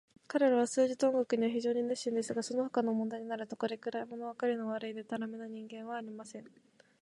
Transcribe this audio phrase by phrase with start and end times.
[0.25, 6.45] 彼等は数学と音楽には非常に熱心ですが、そのほかの問題になると、これくらい、ものわかりの悪い、でたらめな人間はありません。